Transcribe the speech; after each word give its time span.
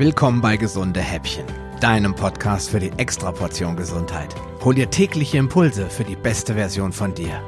Willkommen 0.00 0.40
bei 0.40 0.56
Gesunde 0.56 1.00
Häppchen, 1.00 1.44
deinem 1.82 2.14
Podcast 2.14 2.70
für 2.70 2.80
die 2.80 2.90
Extraportion 2.96 3.76
Gesundheit. 3.76 4.34
Hol 4.64 4.74
dir 4.74 4.88
tägliche 4.88 5.36
Impulse 5.36 5.90
für 5.90 6.04
die 6.04 6.16
beste 6.16 6.54
Version 6.54 6.90
von 6.90 7.14
dir. 7.14 7.38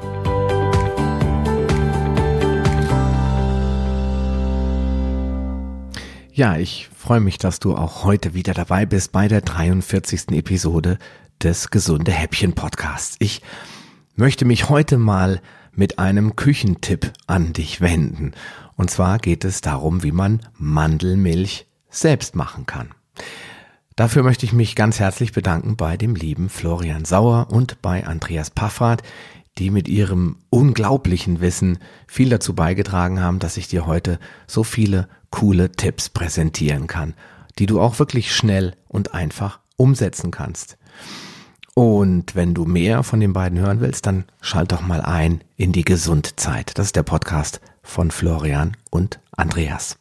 Ja, 6.31 6.57
ich 6.57 6.89
freue 6.95 7.21
mich, 7.21 7.39
dass 7.39 7.59
du 7.59 7.75
auch 7.75 8.03
heute 8.03 8.35
wieder 8.35 8.53
dabei 8.53 8.85
bist 8.85 9.11
bei 9.11 9.27
der 9.27 9.41
43. 9.41 10.29
Episode 10.33 10.99
des 11.41 11.71
Gesunde 11.71 12.11
Häppchen 12.11 12.53
Podcasts. 12.53 13.15
Ich 13.17 13.41
möchte 14.15 14.45
mich 14.45 14.69
heute 14.69 14.99
mal 14.99 15.41
mit 15.71 15.97
einem 15.97 16.35
Küchentipp 16.35 17.13
an 17.25 17.53
dich 17.53 17.81
wenden. 17.81 18.33
Und 18.75 18.91
zwar 18.91 19.17
geht 19.17 19.43
es 19.43 19.61
darum, 19.61 20.03
wie 20.03 20.11
man 20.11 20.39
Mandelmilch 20.59 21.65
selbst 21.93 22.35
machen 22.35 22.65
kann. 22.65 22.89
Dafür 23.95 24.23
möchte 24.23 24.45
ich 24.45 24.53
mich 24.53 24.75
ganz 24.75 24.99
herzlich 24.99 25.33
bedanken 25.33 25.75
bei 25.77 25.97
dem 25.97 26.15
lieben 26.15 26.49
Florian 26.49 27.05
Sauer 27.05 27.47
und 27.51 27.81
bei 27.81 28.05
Andreas 28.07 28.49
Paffrath, 28.49 29.03
die 29.59 29.69
mit 29.69 29.87
ihrem 29.87 30.37
unglaublichen 30.49 31.41
Wissen 31.41 31.77
viel 32.07 32.29
dazu 32.29 32.55
beigetragen 32.55 33.21
haben, 33.21 33.37
dass 33.37 33.57
ich 33.57 33.67
dir 33.67 33.85
heute 33.85 34.19
so 34.47 34.63
viele 34.63 35.07
coole 35.29 35.71
Tipps 35.71 36.09
präsentieren 36.09 36.87
kann, 36.87 37.13
die 37.59 37.67
du 37.67 37.79
auch 37.79 37.99
wirklich 37.99 38.35
schnell 38.35 38.75
und 38.87 39.13
einfach 39.13 39.59
umsetzen 39.77 40.31
kannst. 40.31 40.77
Und 41.75 42.35
wenn 42.35 42.53
du 42.53 42.65
mehr 42.65 43.03
von 43.03 43.19
den 43.19 43.33
beiden 43.33 43.59
hören 43.59 43.79
willst, 43.79 44.05
dann 44.05 44.25
schalt 44.41 44.71
doch 44.71 44.81
mal 44.81 45.01
ein 45.01 45.43
in 45.55 45.71
die 45.71 45.83
Gesundzeit. 45.85 46.77
Das 46.77 46.87
ist 46.87 46.95
der 46.95 47.03
Podcast 47.03 47.61
von 47.81 48.11
Florian 48.11 48.77
und 48.91 49.19
Andreas. 49.31 49.97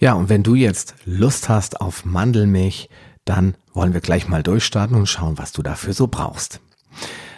Ja, 0.00 0.14
und 0.14 0.28
wenn 0.28 0.42
du 0.42 0.54
jetzt 0.54 0.94
Lust 1.04 1.48
hast 1.48 1.80
auf 1.80 2.04
Mandelmilch, 2.04 2.88
dann 3.24 3.54
wollen 3.72 3.94
wir 3.94 4.00
gleich 4.00 4.28
mal 4.28 4.42
durchstarten 4.42 4.96
und 4.96 5.06
schauen, 5.06 5.38
was 5.38 5.52
du 5.52 5.62
dafür 5.62 5.92
so 5.92 6.06
brauchst. 6.06 6.60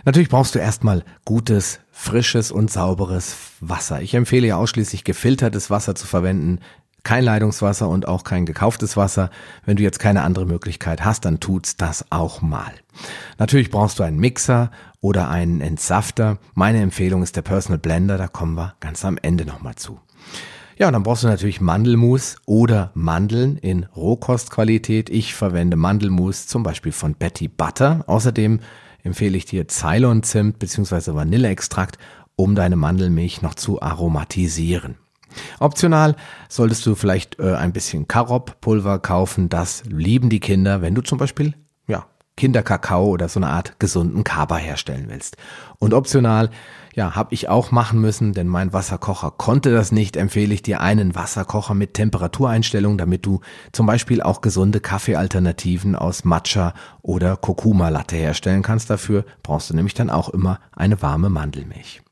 Natürlich 0.04 0.28
brauchst 0.28 0.54
du 0.54 0.58
erstmal 0.58 1.04
gutes, 1.24 1.80
frisches 1.90 2.50
und 2.50 2.70
sauberes 2.70 3.36
Wasser. 3.60 4.00
Ich 4.00 4.14
empfehle 4.14 4.46
ja 4.46 4.56
ausschließlich 4.56 5.04
gefiltertes 5.04 5.68
Wasser 5.68 5.94
zu 5.94 6.06
verwenden, 6.06 6.60
kein 7.02 7.24
Leitungswasser 7.24 7.88
und 7.88 8.08
auch 8.08 8.24
kein 8.24 8.46
gekauftes 8.46 8.96
Wasser. 8.96 9.30
Wenn 9.64 9.76
du 9.76 9.82
jetzt 9.82 9.98
keine 9.98 10.22
andere 10.22 10.46
Möglichkeit 10.46 11.04
hast, 11.04 11.24
dann 11.24 11.40
tut's 11.40 11.76
das 11.76 12.04
auch 12.10 12.42
mal. 12.42 12.72
Natürlich 13.38 13.70
brauchst 13.70 13.98
du 13.98 14.02
einen 14.02 14.18
Mixer 14.18 14.70
oder 15.00 15.28
einen 15.28 15.60
Entsafter. 15.60 16.38
Meine 16.54 16.80
Empfehlung 16.80 17.22
ist 17.22 17.36
der 17.36 17.42
Personal 17.42 17.78
Blender, 17.78 18.18
da 18.18 18.28
kommen 18.28 18.54
wir 18.54 18.74
ganz 18.80 19.04
am 19.04 19.18
Ende 19.20 19.44
nochmal 19.44 19.76
zu. 19.76 19.98
Ja, 20.80 20.86
und 20.86 20.94
dann 20.94 21.02
brauchst 21.02 21.24
du 21.24 21.26
natürlich 21.26 21.60
Mandelmus 21.60 22.36
oder 22.46 22.90
Mandeln 22.94 23.58
in 23.58 23.84
Rohkostqualität. 23.84 25.10
Ich 25.10 25.34
verwende 25.34 25.76
Mandelmus 25.76 26.46
zum 26.46 26.62
Beispiel 26.62 26.92
von 26.92 27.12
Betty 27.12 27.48
Butter. 27.48 28.02
Außerdem 28.06 28.60
empfehle 29.02 29.36
ich 29.36 29.44
dir 29.44 29.68
Ceylon-Zimt 29.68 30.58
bzw. 30.58 31.14
Vanilleextrakt, 31.14 31.98
um 32.34 32.54
deine 32.54 32.76
Mandelmilch 32.76 33.42
noch 33.42 33.56
zu 33.56 33.82
aromatisieren. 33.82 34.96
Optional 35.58 36.16
solltest 36.48 36.86
du 36.86 36.94
vielleicht 36.94 37.38
äh, 37.38 37.56
ein 37.56 37.74
bisschen 37.74 38.08
Karob-Pulver 38.08 39.00
kaufen. 39.00 39.50
Das 39.50 39.84
lieben 39.84 40.30
die 40.30 40.40
Kinder, 40.40 40.80
wenn 40.80 40.94
du 40.94 41.02
zum 41.02 41.18
Beispiel 41.18 41.56
ja, 41.88 42.06
Kinderkakao 42.36 43.06
oder 43.06 43.28
so 43.28 43.38
eine 43.38 43.48
Art 43.48 43.78
gesunden 43.78 44.24
Kaba 44.24 44.56
herstellen 44.56 45.06
willst. 45.08 45.36
Und 45.78 45.94
optional, 45.94 46.50
ja, 46.94 47.14
habe 47.14 47.34
ich 47.34 47.48
auch 47.48 47.70
machen 47.70 48.00
müssen, 48.00 48.32
denn 48.32 48.48
mein 48.48 48.72
Wasserkocher 48.72 49.30
konnte 49.30 49.70
das 49.72 49.92
nicht. 49.92 50.16
Empfehle 50.16 50.54
ich 50.54 50.62
dir 50.62 50.80
einen 50.80 51.14
Wasserkocher 51.14 51.74
mit 51.74 51.94
Temperatureinstellung, 51.94 52.98
damit 52.98 53.26
du 53.26 53.40
zum 53.72 53.86
Beispiel 53.86 54.22
auch 54.22 54.40
gesunde 54.40 54.80
Kaffeealternativen 54.80 55.94
aus 55.94 56.24
Matcha 56.24 56.74
oder 57.02 57.36
Kurkuma 57.36 57.90
Latte 57.90 58.16
herstellen 58.16 58.62
kannst. 58.62 58.90
Dafür 58.90 59.24
brauchst 59.42 59.70
du 59.70 59.74
nämlich 59.74 59.94
dann 59.94 60.10
auch 60.10 60.28
immer 60.30 60.60
eine 60.74 61.02
warme 61.02 61.28
Mandelmilch. 61.28 62.02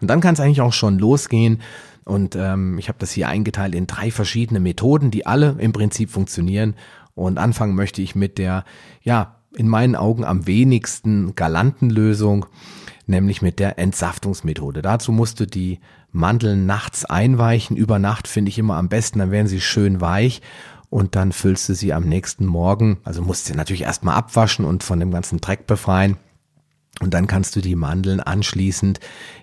Und 0.00 0.08
dann 0.08 0.20
kann 0.20 0.34
es 0.34 0.40
eigentlich 0.40 0.60
auch 0.60 0.72
schon 0.72 0.98
losgehen 0.98 1.60
und 2.04 2.36
ähm, 2.36 2.78
ich 2.78 2.88
habe 2.88 2.98
das 2.98 3.12
hier 3.12 3.28
eingeteilt 3.28 3.74
in 3.74 3.86
drei 3.86 4.10
verschiedene 4.10 4.60
Methoden, 4.60 5.10
die 5.10 5.26
alle 5.26 5.56
im 5.58 5.72
Prinzip 5.72 6.10
funktionieren. 6.10 6.74
Und 7.14 7.38
anfangen 7.38 7.74
möchte 7.74 8.02
ich 8.02 8.14
mit 8.14 8.38
der, 8.38 8.64
ja, 9.02 9.33
in 9.56 9.68
meinen 9.68 9.96
Augen 9.96 10.24
am 10.24 10.46
wenigsten 10.46 11.34
galanten 11.34 11.90
Lösung, 11.90 12.46
nämlich 13.06 13.42
mit 13.42 13.58
der 13.58 13.78
Entsaftungsmethode. 13.78 14.82
Dazu 14.82 15.12
musst 15.12 15.40
du 15.40 15.46
die 15.46 15.80
Mandeln 16.12 16.66
nachts 16.66 17.04
einweichen. 17.04 17.76
Über 17.76 17.98
Nacht 17.98 18.28
finde 18.28 18.48
ich 18.50 18.58
immer 18.58 18.76
am 18.76 18.88
besten, 18.88 19.18
dann 19.18 19.30
werden 19.30 19.48
sie 19.48 19.60
schön 19.60 20.00
weich 20.00 20.42
und 20.90 21.16
dann 21.16 21.32
füllst 21.32 21.68
du 21.68 21.74
sie 21.74 21.92
am 21.92 22.04
nächsten 22.04 22.46
Morgen. 22.46 22.98
Also 23.04 23.22
musst 23.22 23.48
du 23.50 23.54
natürlich 23.54 23.82
erstmal 23.82 24.14
abwaschen 24.14 24.64
und 24.64 24.84
von 24.84 25.00
dem 25.00 25.10
ganzen 25.10 25.40
Dreck 25.40 25.66
befreien. 25.66 26.16
Und 27.00 27.12
dann 27.12 27.26
kannst 27.26 27.56
du 27.56 27.60
die 27.60 27.74
Mandeln 27.74 28.20
anschließend 28.20 29.00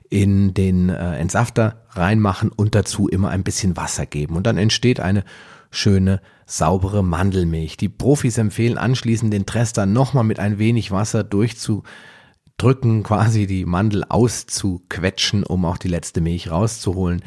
in 0.09 0.53
den 0.53 0.89
äh, 0.89 1.17
Entsafter 1.17 1.83
reinmachen 1.89 2.50
und 2.50 2.75
dazu 2.75 3.09
immer 3.09 3.29
ein 3.29 3.44
bisschen 3.44 3.75
Wasser 3.75 4.05
geben. 4.05 4.38
Und 4.38 4.47
dann 4.47 4.57
entsteht 4.57 5.01
eine 5.01 5.25
schöne, 5.71 6.21
saubere 6.45 7.03
Mandelmilch. 7.03 7.77
Die 7.77 7.89
Profis 7.89 8.37
empfehlen 8.37 8.77
anschließend 8.77 9.33
den 9.33 9.45
Trester 9.45 9.85
nochmal 9.85 10.23
mit 10.23 10.39
ein 10.39 10.59
wenig 10.59 10.91
Wasser 10.91 11.23
durchzudrücken, 11.23 13.03
quasi 13.03 13.47
die 13.47 13.65
Mandel 13.65 14.03
auszuquetschen, 14.07 15.43
um 15.43 15.65
auch 15.65 15.77
die 15.77 15.87
letzte 15.87 16.21
Milch 16.21 16.51
rauszuholen. 16.51 17.23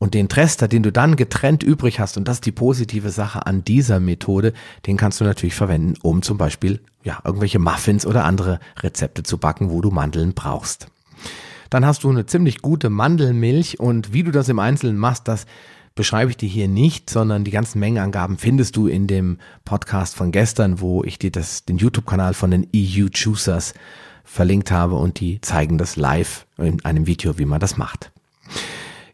Und 0.00 0.14
den 0.14 0.28
Trester, 0.28 0.68
den 0.68 0.84
du 0.84 0.92
dann 0.92 1.16
getrennt 1.16 1.64
übrig 1.64 1.98
hast, 1.98 2.16
und 2.16 2.28
das 2.28 2.36
ist 2.36 2.46
die 2.46 2.52
positive 2.52 3.10
Sache 3.10 3.46
an 3.46 3.64
dieser 3.64 3.98
Methode, 3.98 4.52
den 4.86 4.96
kannst 4.96 5.20
du 5.20 5.24
natürlich 5.24 5.56
verwenden, 5.56 5.94
um 6.02 6.22
zum 6.22 6.38
Beispiel 6.38 6.80
ja, 7.02 7.18
irgendwelche 7.24 7.58
Muffins 7.58 8.06
oder 8.06 8.24
andere 8.24 8.60
Rezepte 8.80 9.24
zu 9.24 9.38
backen, 9.38 9.70
wo 9.70 9.80
du 9.80 9.90
Mandeln 9.90 10.34
brauchst. 10.34 10.86
Dann 11.70 11.84
hast 11.84 12.04
du 12.04 12.10
eine 12.10 12.26
ziemlich 12.26 12.62
gute 12.62 12.90
Mandelmilch 12.90 13.80
und 13.80 14.12
wie 14.12 14.22
du 14.22 14.30
das 14.30 14.48
im 14.48 14.58
Einzelnen 14.58 14.96
machst, 14.96 15.26
das 15.28 15.46
beschreibe 15.98 16.30
ich 16.30 16.36
dir 16.36 16.48
hier 16.48 16.68
nicht, 16.68 17.10
sondern 17.10 17.42
die 17.42 17.50
ganzen 17.50 17.80
Mengenangaben 17.80 18.38
findest 18.38 18.76
du 18.76 18.86
in 18.86 19.08
dem 19.08 19.38
Podcast 19.64 20.14
von 20.14 20.30
gestern, 20.30 20.80
wo 20.80 21.02
ich 21.02 21.18
dir 21.18 21.32
das, 21.32 21.64
den 21.64 21.76
YouTube-Kanal 21.76 22.34
von 22.34 22.52
den 22.52 22.68
EU 22.74 23.08
Choosers 23.12 23.74
verlinkt 24.22 24.70
habe 24.70 24.94
und 24.94 25.18
die 25.18 25.40
zeigen 25.40 25.76
das 25.76 25.96
live 25.96 26.46
in 26.56 26.84
einem 26.84 27.08
Video, 27.08 27.36
wie 27.36 27.46
man 27.46 27.58
das 27.58 27.76
macht. 27.76 28.12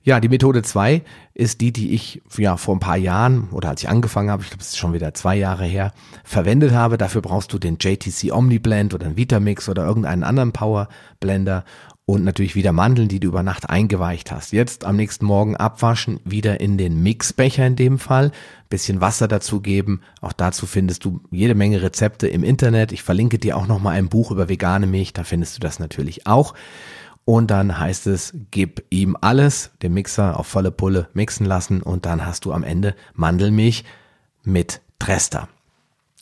Ja, 0.03 0.21
die 0.21 0.29
Methode 0.29 0.63
zwei 0.63 1.03
ist 1.33 1.63
die, 1.63 1.73
die 1.73 1.95
ich 1.95 2.21
ja 2.37 2.59
vor 2.59 2.77
ein 2.77 2.81
paar 2.81 2.99
Jahren 2.99 3.49
oder 3.51 3.71
als 3.71 3.83
ich 3.83 3.89
angefangen 3.89 4.31
habe, 4.31 4.43
ich 4.43 4.51
glaube, 4.51 4.61
es 4.61 4.69
ist 4.69 4.77
schon 4.77 4.93
wieder 4.93 5.15
zwei 5.15 5.37
Jahre 5.37 5.65
her, 5.65 5.95
verwendet 6.23 6.73
habe. 6.73 6.99
Dafür 6.99 7.23
brauchst 7.23 7.51
du 7.55 7.59
den 7.59 7.79
JTC 7.81 8.31
Omni 8.31 8.59
Blend 8.59 8.93
oder 8.93 9.07
einen 9.07 9.17
Vitamix 9.17 9.71
oder 9.71 9.87
irgendeinen 9.87 10.23
anderen 10.23 10.53
Power 10.53 10.91
Blender 11.21 11.65
und 12.07 12.25
natürlich 12.25 12.55
wieder 12.55 12.73
Mandeln, 12.73 13.09
die 13.09 13.21
du 13.21 13.29
über 13.29 13.43
Nacht 13.43 13.71
eingeweicht 13.71 14.31
hast. 14.31 14.53
Jetzt 14.53 14.85
am 14.85 14.97
nächsten 14.97 15.25
Morgen 15.25 15.57
abwaschen, 15.57 16.21
wieder 16.25 16.61
in 16.61 16.77
den 16.77 17.03
Mixbecher 17.03 17.67
in 17.67 17.77
dem 17.77 17.99
Fall, 17.99 18.31
bisschen 18.69 19.01
Wasser 19.01 19.27
dazugeben. 19.27 20.03
Auch 20.21 20.35
dazu 20.35 20.67
findest 20.67 21.05
du 21.05 21.21
jede 21.31 21.55
Menge 21.55 21.81
Rezepte 21.81 22.29
im 22.29 22.45
Internet. 22.45 22.93
Ich 22.93 23.03
verlinke 23.03 23.39
dir 23.39 23.57
auch 23.57 23.67
noch 23.67 23.81
mal 23.81 23.93
ein 23.93 24.09
Buch 24.09 24.31
über 24.31 24.49
vegane 24.49 24.87
Milch, 24.87 25.15
da 25.15 25.25
findest 25.25 25.57
du 25.57 25.61
das 25.61 25.79
natürlich 25.79 26.27
auch. 26.27 26.55
Und 27.25 27.51
dann 27.51 27.79
heißt 27.79 28.07
es, 28.07 28.35
gib 28.51 28.85
ihm 28.91 29.17
alles, 29.19 29.71
den 29.83 29.95
Mixer 29.95 30.39
auf 30.39 30.47
volle 30.47 30.71
Pulle 30.71 31.09
mixen 31.15 31.47
lassen 31.47 31.81
und 31.81 32.05
dann 32.05 32.27
hast 32.27 32.45
du 32.45 32.53
am 32.53 32.65
Ende 32.65 32.95
Mandelmilch 33.15 33.85
mit 34.43 34.83
Trester. 34.99 35.49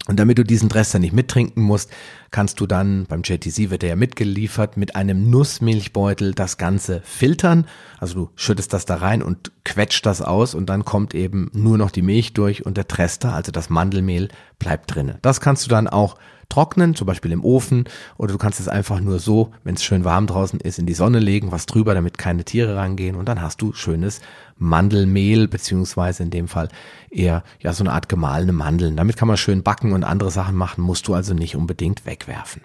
Und 0.09 0.19
damit 0.19 0.37
du 0.37 0.43
diesen 0.43 0.69
Dresser 0.69 0.99
nicht 0.99 1.13
mittrinken 1.13 1.63
musst, 1.63 1.93
kannst 2.33 2.59
du 2.59 2.67
dann, 2.67 3.07
beim 3.07 3.23
JTC 3.23 3.71
wird 3.71 3.85
er 3.85 3.91
ja 3.91 3.97
mitgeliefert, 3.97 4.77
mit 4.77 4.97
einem 4.97 5.31
Nussmilchbeutel 5.31 6.33
das 6.33 6.59
Ganze 6.59 7.03
filtern. 7.05 7.67
Also 8.01 8.15
du 8.15 8.31
schüttest 8.35 8.73
das 8.73 8.85
da 8.85 8.97
rein 8.97 9.23
und 9.23 9.53
quetscht 9.65 10.05
das 10.05 10.21
aus 10.21 10.57
und 10.57 10.67
dann 10.67 10.85
kommt 10.85 11.15
eben 11.15 11.51
nur 11.53 11.79
noch 11.79 11.93
die 11.93 12.03
Milch 12.03 12.33
durch 12.33 12.67
und 12.67 12.77
der 12.77 12.89
Trester, 12.89 13.33
also 13.33 13.53
das 13.53 13.71
Mandelmehl, 13.71 14.29
bleibt 14.63 14.95
drinne. 14.95 15.19
Das 15.23 15.41
kannst 15.41 15.67
du 15.67 15.69
dann 15.69 15.89
auch 15.89 16.17
trocknen, 16.49 16.95
zum 16.95 17.07
Beispiel 17.07 17.33
im 17.33 17.45
Ofen, 17.45 17.85
oder 18.19 18.33
du 18.33 18.39
kannst 18.39 18.61
es 18.61 18.69
einfach 18.69 19.01
nur 19.01 19.19
so, 19.19 19.53
wenn 19.65 19.75
es 19.75 19.83
schön 19.83 20.05
warm 20.05 20.27
draußen 20.27 20.61
ist, 20.61 20.79
in 20.79 20.87
die 20.87 20.95
Sonne 20.95 21.19
legen, 21.19 21.51
was 21.51 21.67
drüber, 21.67 21.95
damit 21.95 22.19
keine 22.19 22.45
Tiere 22.45 22.77
rangehen 22.77 23.17
und 23.17 23.27
dann 23.27 23.41
hast 23.41 23.63
du 23.63 23.73
schönes 23.73 24.21
Mandelmehl, 24.59 25.49
beziehungsweise 25.49 26.23
in 26.23 26.31
dem 26.31 26.49
Fall 26.49 26.69
eher 27.11 27.43
ja 27.61 27.73
so 27.73 27.83
eine 27.83 27.93
Art 27.93 28.09
gemahlene 28.09 28.53
Mandeln. 28.53 28.97
Damit 28.97 29.17
kann 29.17 29.29
man 29.29 29.39
schön 29.39 29.63
backen 29.63 29.93
und 29.93 30.05
andere 30.05 30.31
Sachen 30.31 30.55
machen, 30.55 30.83
musst 30.83 31.09
du 31.09 31.15
also 31.15 31.33
nicht 31.33 31.57
unbedingt 31.57 32.05
wegwerfen. 32.05 32.63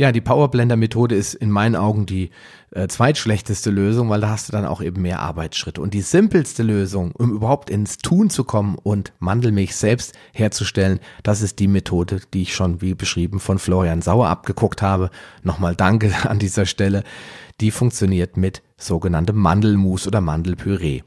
Ja, 0.00 0.12
die 0.12 0.22
Powerblender-Methode 0.22 1.14
ist 1.14 1.34
in 1.34 1.50
meinen 1.50 1.76
Augen 1.76 2.06
die 2.06 2.30
äh, 2.70 2.88
zweitschlechteste 2.88 3.68
Lösung, 3.68 4.08
weil 4.08 4.22
da 4.22 4.30
hast 4.30 4.48
du 4.48 4.52
dann 4.52 4.64
auch 4.64 4.80
eben 4.80 5.02
mehr 5.02 5.20
Arbeitsschritte. 5.20 5.82
Und 5.82 5.92
die 5.92 6.00
simpelste 6.00 6.62
Lösung, 6.62 7.12
um 7.12 7.30
überhaupt 7.32 7.68
ins 7.68 7.98
Tun 7.98 8.30
zu 8.30 8.44
kommen 8.44 8.78
und 8.82 9.12
Mandelmilch 9.18 9.76
selbst 9.76 10.14
herzustellen, 10.32 11.00
das 11.22 11.42
ist 11.42 11.58
die 11.58 11.68
Methode, 11.68 12.22
die 12.32 12.40
ich 12.40 12.54
schon 12.54 12.80
wie 12.80 12.94
beschrieben 12.94 13.40
von 13.40 13.58
Florian 13.58 14.00
Sauer 14.00 14.28
abgeguckt 14.28 14.80
habe. 14.80 15.10
Nochmal 15.42 15.76
danke 15.76 16.14
an 16.26 16.38
dieser 16.38 16.64
Stelle. 16.64 17.04
Die 17.60 17.70
funktioniert 17.70 18.38
mit 18.38 18.62
sogenanntem 18.78 19.36
Mandelmus 19.36 20.06
oder 20.06 20.22
Mandelpüree. 20.22 21.02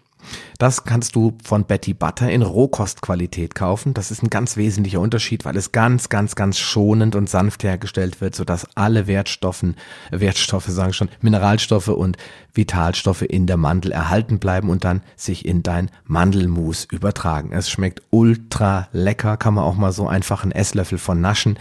Das 0.58 0.84
kannst 0.84 1.16
du 1.16 1.38
von 1.44 1.66
Betty 1.66 1.94
Butter 1.94 2.30
in 2.30 2.42
Rohkostqualität 2.42 3.56
kaufen. 3.56 3.94
Das 3.94 4.12
ist 4.12 4.24
ein 4.24 4.30
ganz 4.30 4.58
wesentlicher 4.58 5.00
Unterschied, 5.00 5.46
weil 5.46 5.58
es 5.58 5.72
ganz, 5.72 6.10
ganz, 6.10 6.36
ganz 6.36 6.58
schonend 6.58 7.16
und 7.16 7.30
sanft 7.30 7.64
hergestellt 7.64 8.22
wird, 8.22 8.36
sodass 8.36 8.68
alle 8.76 9.08
Wertstoffen, 9.08 9.76
Wertstoffe, 10.12 10.68
sagen 10.68 10.94
schon, 10.94 11.10
Mineralstoffe 11.22 11.88
und 11.90 12.18
Vitalstoffe 12.54 13.24
in 13.24 13.48
der 13.48 13.58
Mandel 13.58 13.92
erhalten 13.92 14.40
bleiben 14.40 14.70
und 14.70 14.84
dann 14.84 15.02
sich 15.16 15.46
in 15.46 15.64
dein 15.64 15.90
Mandelmus 16.06 16.86
übertragen. 16.86 17.52
Es 17.52 17.70
schmeckt 17.70 18.02
ultra 18.12 18.88
lecker, 18.92 19.38
kann 19.38 19.56
man 19.56 19.64
auch 19.64 19.76
mal 19.76 19.92
so 19.92 20.08
einfach 20.08 20.44
einen 20.44 20.52
Esslöffel 20.52 20.98
von 20.98 21.20
naschen 21.20 21.58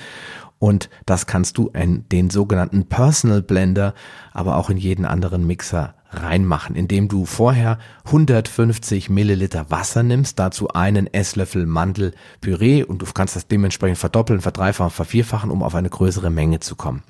und 0.63 0.91
das 1.07 1.27
kannst 1.27 1.59
du 1.59 1.71
in 1.71 2.09
den 2.11 2.31
sogenannten 2.31 2.87
Personal 2.87 3.43
Blender, 3.43 3.95
aber 4.33 4.57
auch 4.59 4.71
in 4.71 4.77
jeden 4.77 5.05
anderen 5.05 5.45
Mixer 5.45 5.95
reinmachen, 6.13 6.77
indem 6.77 7.09
du 7.09 7.25
vorher 7.25 7.79
150 8.05 9.11
Milliliter 9.11 9.71
Wasser 9.71 10.03
nimmst, 10.03 10.39
dazu 10.39 10.69
einen 10.69 11.13
Esslöffel 11.13 11.67
Mandelpüree 11.67 12.85
und 12.85 13.03
du 13.03 13.07
kannst 13.13 13.37
das 13.37 13.49
dementsprechend 13.49 13.99
verdoppeln, 13.99 14.41
verdreifachen, 14.41 14.91
vervierfachen, 14.91 15.51
um 15.51 15.63
auf 15.63 15.75
eine 15.75 15.91
größere 15.91 16.31
Menge 16.31 16.61
zu 16.61 16.77
kommen. 16.77 17.03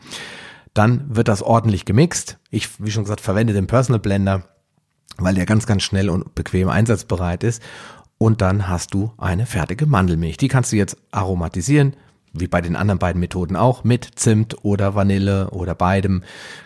Dann 0.74 1.04
wird 1.14 1.28
das 1.28 1.42
ordentlich 1.42 1.84
gemixt. 1.84 2.38
Ich, 2.50 2.68
wie 2.78 2.90
schon 2.90 3.04
gesagt, 3.04 3.20
verwende 3.20 3.52
den 3.52 3.66
Personal 3.66 4.00
Blender, 4.00 4.44
weil 5.18 5.34
der 5.34 5.46
ganz, 5.46 5.66
ganz 5.66 5.82
schnell 5.82 6.08
und 6.08 6.34
bequem 6.34 6.68
einsatzbereit 6.68 7.44
ist. 7.44 7.62
Und 8.18 8.40
dann 8.40 8.68
hast 8.68 8.94
du 8.94 9.12
eine 9.18 9.46
fertige 9.46 9.86
Mandelmilch. 9.86 10.36
Die 10.36 10.48
kannst 10.48 10.72
du 10.72 10.76
jetzt 10.76 10.96
aromatisieren, 11.10 11.96
wie 12.32 12.46
bei 12.46 12.60
den 12.60 12.76
anderen 12.76 12.98
beiden 12.98 13.20
Methoden 13.20 13.56
auch, 13.56 13.84
mit 13.84 14.08
Zimt 14.16 14.64
oder 14.64 14.94
Vanille 14.94 15.50
oder 15.50 15.74
beidem. 15.74 16.22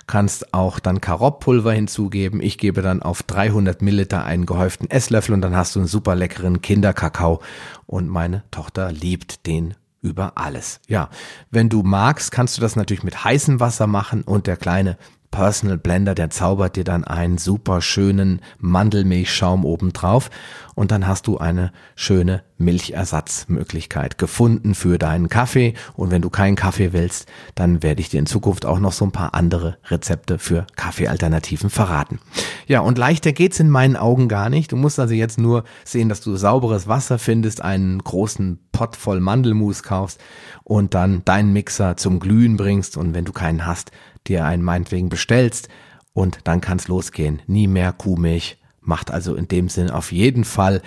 Kannst 0.07 0.55
auch 0.55 0.79
dann 0.79 1.01
Karottpulver 1.01 1.73
hinzugeben. 1.73 2.41
Ich 2.41 2.59
gebe 2.59 2.83
dann 2.83 3.03
auf 3.03 3.23
300 3.23 3.83
Milliliter 3.83 4.25
einen 4.25 4.47
gehäuften 4.47 4.91
Esslöffel 4.91 5.35
und 5.35 5.41
dann 5.41 5.57
hast 5.57 5.75
du 5.75 5.81
einen 5.81 5.89
super 5.89 6.15
leckeren 6.15 6.63
Kinderkakao. 6.63 7.41
Und 7.87 8.09
meine 8.09 8.45
Tochter 8.51 8.93
liebt 8.93 9.47
den 9.47 9.75
über 10.03 10.33
alles. 10.37 10.81
Ja, 10.87 11.11
wenn 11.51 11.69
du 11.69 11.83
magst, 11.83 12.31
kannst 12.31 12.57
du 12.57 12.61
das 12.61 12.77
natürlich 12.77 13.03
mit 13.03 13.25
heißem 13.25 13.61
Wasser 13.61 13.87
machen 13.87 14.23
und 14.23 14.47
der 14.47 14.57
kleine 14.57 14.97
Personal 15.37 15.77
Blender, 15.77 16.15
der 16.15 16.31
zaubert 16.31 16.77
dir 16.77 16.85
dann 16.85 17.05
einen 17.05 17.37
super 17.37 17.83
schönen 17.83 18.41
Mandelmilchschaum 18.59 19.67
obendrauf 19.67 20.31
und 20.75 20.91
dann 20.91 21.07
hast 21.07 21.27
du 21.27 21.37
eine 21.37 21.73
schöne 21.95 22.43
Milchersatzmöglichkeit 22.57 24.17
gefunden 24.17 24.75
für 24.75 24.97
deinen 24.97 25.29
Kaffee 25.29 25.75
und 25.93 26.11
wenn 26.11 26.23
du 26.23 26.31
keinen 26.31 26.57
Kaffee 26.57 26.95
willst, 26.95 27.29
dann 27.55 27.83
werde 27.83 28.01
ich 28.01 28.09
dir 28.09 28.19
in 28.19 28.25
Zukunft 28.25 28.65
auch 28.65 28.79
noch 28.79 28.93
so 28.93 29.05
ein 29.05 29.13
paar 29.13 29.35
andere 29.35 29.77
Rezepte 29.89 30.39
für 30.39 30.67
Kaffeealternativen 30.75 31.69
verraten. 31.69 32.19
Ja, 32.67 32.81
und 32.81 32.97
leichter 32.97 33.33
geht's 33.33 33.61
in 33.61 33.69
meinen 33.69 33.97
Augen 33.97 34.29
gar 34.29 34.49
nicht. 34.49 34.73
Du 34.73 34.77
musst 34.77 34.99
also 34.99 35.13
jetzt 35.13 35.39
nur 35.39 35.65
sehen, 35.85 36.09
dass 36.09 36.23
du 36.23 36.35
sauberes 36.37 36.89
Wasser 36.89 37.19
findest, 37.19 37.61
einen 37.61 37.99
großen 37.99 38.59
Pott 38.73 38.97
voll 38.97 39.21
Mandelmus 39.21 39.83
kaufst 39.83 40.19
und 40.65 40.95
dann 40.95 41.27
deinen 41.27 41.53
Mixer 41.53 41.99
zum 41.99 42.21
Glühen 42.21 42.57
bringst 42.57 42.97
und 42.97 43.13
wenn 43.13 43.27
du 43.27 43.33
keinen 43.33 43.67
hast, 43.67 43.93
dir 44.29 44.45
einen 44.45 44.63
meinetwegen 44.63 45.09
bestellst 45.09 45.69
und 46.13 46.41
dann 46.45 46.61
kann's 46.61 46.89
losgehen. 46.89 47.43
Nie 47.47 47.67
mehr 47.67 47.93
Kuhmilch. 47.93 48.59
Macht 48.81 49.11
also 49.11 49.35
in 49.35 49.49
dem 49.49 49.69
Sinn 49.69 49.91
auf 49.91 50.13
jeden 50.13 50.45
Fall, 50.45 50.81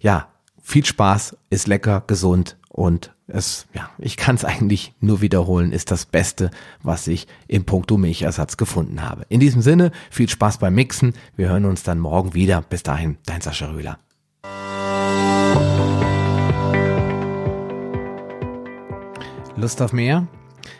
ja, 0.00 0.28
viel 0.62 0.84
Spaß, 0.84 1.36
ist 1.50 1.66
lecker, 1.66 2.04
gesund 2.06 2.56
und 2.68 3.12
es, 3.26 3.66
ja, 3.74 3.90
ich 3.98 4.16
kann 4.16 4.36
es 4.36 4.44
eigentlich 4.46 4.94
nur 5.00 5.20
wiederholen, 5.20 5.72
ist 5.72 5.90
das 5.90 6.06
Beste, 6.06 6.50
was 6.82 7.06
ich 7.06 7.26
im 7.48 7.64
Punkto 7.64 7.96
Milchersatz 7.96 8.56
gefunden 8.56 9.02
habe. 9.02 9.26
In 9.28 9.40
diesem 9.40 9.62
Sinne, 9.62 9.90
viel 10.10 10.28
Spaß 10.28 10.58
beim 10.58 10.74
Mixen. 10.74 11.14
Wir 11.36 11.48
hören 11.48 11.64
uns 11.64 11.82
dann 11.82 11.98
morgen 11.98 12.34
wieder. 12.34 12.62
Bis 12.62 12.82
dahin, 12.82 13.18
dein 13.26 13.40
Sascha 13.40 13.66
Röhler. 13.66 13.98
Lust 19.56 19.82
auf 19.82 19.92
mehr? 19.92 20.26